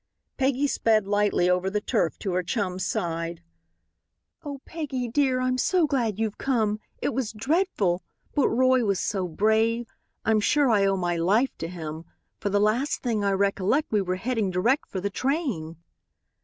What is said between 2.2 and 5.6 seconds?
her chum's side. "Oh, Peggy, dear, I'm